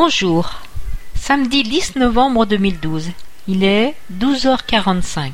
[0.00, 0.60] Bonjour.
[1.16, 3.10] Samedi 10 novembre 2012.
[3.48, 5.32] Il est 12h45.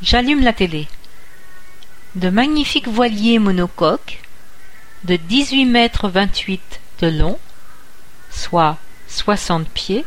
[0.00, 0.86] J'allume la télé.
[2.14, 4.22] De magnifiques voiliers monocoques
[5.02, 6.62] de 18 mètres 28
[7.00, 7.36] de long,
[8.30, 8.78] soit
[9.08, 10.06] 60 pieds,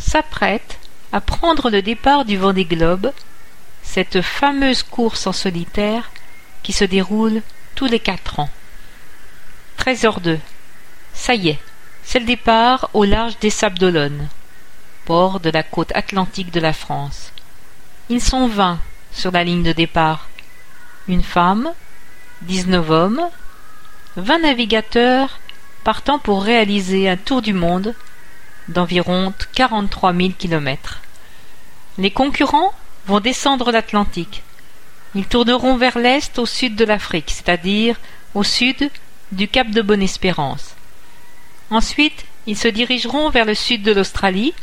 [0.00, 0.78] s'apprêtent
[1.12, 3.12] à prendre le départ du Vendée Globe,
[3.82, 6.10] cette fameuse course en solitaire
[6.62, 7.42] qui se déroule
[7.74, 8.48] tous les quatre ans.
[9.80, 10.38] 13h02.
[11.12, 11.58] Ça y est,
[12.04, 14.28] c'est le départ au large des Sables d'Olonne,
[15.04, 17.32] port de la côte atlantique de la France.
[18.08, 18.78] Ils sont vingt
[19.12, 20.28] sur la ligne de départ.
[21.08, 21.72] Une femme,
[22.42, 23.22] dix-neuf hommes,
[24.16, 25.38] vingt navigateurs
[25.82, 27.94] partant pour réaliser un tour du monde
[28.68, 31.00] d'environ quarante-trois mille kilomètres.
[31.98, 32.72] Les concurrents
[33.06, 34.42] vont descendre l'Atlantique.
[35.14, 37.96] Ils tourneront vers l'est au sud de l'Afrique, c'est-à-dire
[38.34, 38.90] au sud
[39.30, 40.73] du cap de Bonne-Espérance.
[41.70, 44.54] Ensuite, ils se dirigeront vers le sud de l'Australie,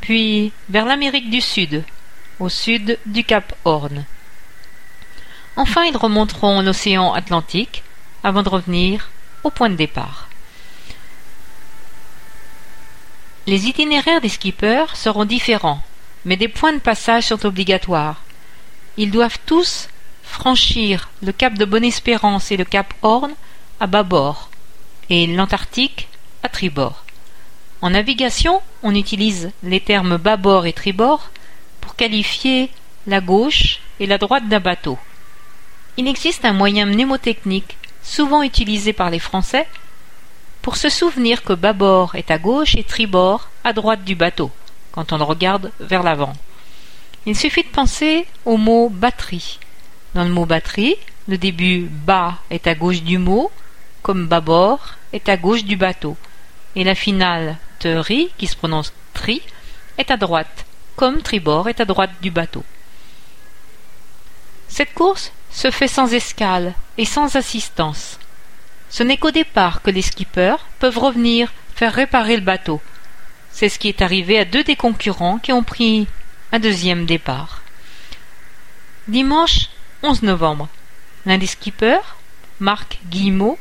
[0.00, 1.84] puis vers l'Amérique du Sud,
[2.38, 4.04] au sud du cap Horn.
[5.56, 7.82] Enfin, ils remonteront l'océan Atlantique
[8.22, 9.10] avant de revenir
[9.42, 10.28] au point de départ.
[13.46, 15.82] Les itinéraires des skippers seront différents,
[16.24, 18.22] mais des points de passage sont obligatoires.
[18.96, 19.88] Ils doivent tous
[20.22, 23.32] franchir le cap de Bonne-Espérance et le cap Horn
[23.80, 24.50] à bâbord
[25.08, 26.08] et l'Antarctique
[27.82, 31.30] En navigation, on utilise les termes bâbord et tribord
[31.80, 32.70] pour qualifier
[33.06, 34.98] la gauche et la droite d'un bateau.
[35.96, 39.66] Il existe un moyen mnémotechnique souvent utilisé par les Français
[40.60, 44.50] pour se souvenir que bâbord est à gauche et tribord à droite du bateau
[44.92, 46.34] quand on le regarde vers l'avant.
[47.24, 49.58] Il suffit de penser au mot batterie.
[50.14, 50.96] Dans le mot batterie,
[51.28, 53.50] le début bas est à gauche du mot,
[54.02, 56.16] comme bâbord est à gauche du bateau,
[56.76, 59.42] et la finale terie, qui se prononce tri,
[59.98, 62.64] est à droite, comme tribord est à droite du bateau.
[64.68, 68.18] Cette course se fait sans escale et sans assistance.
[68.88, 72.80] Ce n'est qu'au départ que les skippers peuvent revenir faire réparer le bateau.
[73.52, 76.06] C'est ce qui est arrivé à deux des concurrents qui ont pris
[76.52, 77.62] un deuxième départ.
[79.08, 79.70] Dimanche
[80.02, 80.68] 11 novembre,
[81.26, 82.16] l'un des skippers,
[82.58, 83.58] Marc Guillemot,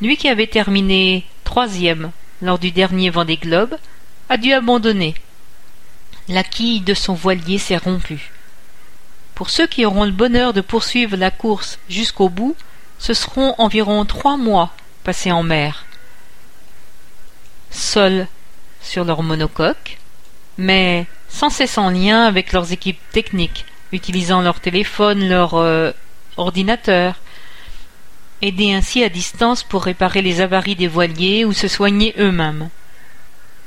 [0.00, 3.76] lui qui avait terminé troisième lors du dernier Vendée Globe,
[4.28, 5.14] a dû abandonner.
[6.28, 8.32] La quille de son voilier s'est rompue.
[9.34, 12.56] Pour ceux qui auront le bonheur de poursuivre la course jusqu'au bout,
[12.98, 14.70] ce seront environ trois mois
[15.04, 15.84] passés en mer.
[17.70, 18.26] Seuls
[18.82, 19.98] sur leur monocoque,
[20.58, 25.90] mais sans cesse en lien avec leurs équipes techniques, utilisant leur téléphone, leur euh,
[26.36, 27.16] ordinateur,
[28.42, 32.68] aidés ainsi à distance pour réparer les avaries des voiliers ou se soigner eux-mêmes.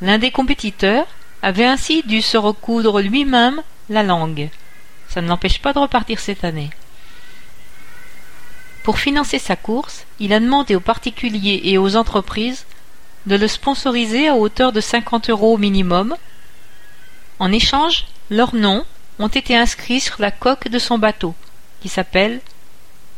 [0.02, 1.08] L'un des compétiteurs
[1.42, 4.50] avait ainsi dû se recoudre lui-même la langue.
[5.08, 6.70] Ça ne l'empêche pas de repartir cette année.
[8.84, 12.66] Pour financer sa course, il a demandé aux particuliers et aux entreprises
[13.26, 16.16] de le sponsoriser à hauteur de 50 euros au minimum.
[17.40, 18.86] En échange, leurs noms
[19.18, 21.34] ont été inscrits sur la coque de son bateau,
[21.82, 22.42] qui s'appelle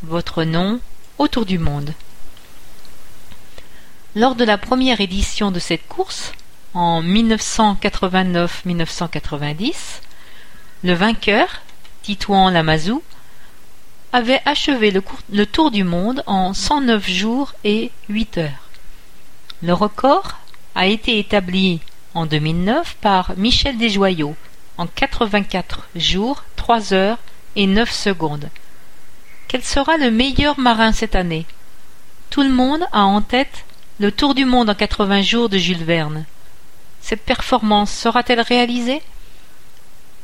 [0.03, 0.79] Votre nom
[1.17, 1.93] autour du monde.
[4.15, 6.33] Lors de la première édition de cette course,
[6.73, 10.01] en 1989-1990,
[10.83, 11.61] le vainqueur,
[12.03, 13.01] Titouan Lamazou,
[14.13, 14.93] avait achevé
[15.29, 18.69] le, tour du monde en 109 jours et 8 heures.
[19.61, 20.37] Le record
[20.75, 21.81] a été établi
[22.13, 24.35] en 2009 par Michel Desjoyaux
[24.77, 27.17] en 84 jours, 3 heures
[27.55, 28.49] et 9 secondes.
[29.47, 31.45] Quel sera le meilleur marin cette année?
[32.29, 33.63] Tout le monde a en tête
[33.99, 36.25] le tour du monde en 80 jours de Jules Verne.
[36.99, 39.01] Cette performance sera-t-elle réalisée?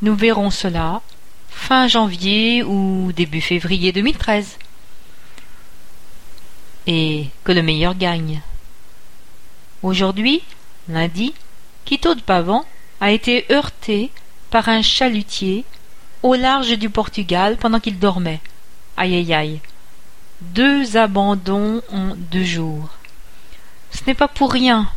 [0.02, 1.02] Nous verrons cela
[1.50, 4.58] fin janvier ou début février 2013.
[6.88, 8.42] Et que le meilleur gagne.
[9.84, 10.44] Aujourd'hui,
[10.90, 11.34] lundi,
[11.86, 12.66] Quito de Pavant
[13.00, 14.12] a été heurté
[14.50, 15.64] par un chalutier
[16.24, 18.42] au large du Portugal pendant qu'il dormait.
[18.98, 19.62] Aïe aïe.
[20.42, 22.90] Deux abandons en deux jours.
[23.92, 24.88] Ce n'est pas pour rien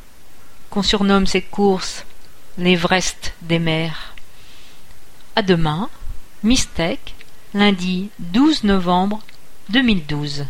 [0.70, 2.04] qu'on surnomme cette course
[2.58, 4.14] l'Everest des mers.
[5.34, 5.88] À demain
[6.42, 7.14] Mistec,
[7.54, 9.20] lundi 12 novembre
[9.70, 10.46] 2012.